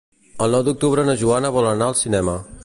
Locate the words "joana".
1.25-1.53